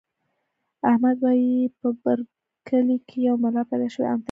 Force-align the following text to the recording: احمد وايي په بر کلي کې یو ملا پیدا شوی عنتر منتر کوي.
احمد 0.89 1.17
وايي 1.23 1.53
په 1.79 1.87
بر 2.01 2.19
کلي 2.67 2.97
کې 3.07 3.17
یو 3.27 3.35
ملا 3.43 3.61
پیدا 3.69 3.87
شوی 3.93 4.05
عنتر 4.05 4.11
منتر 4.11 4.17
کوي. 4.17 4.19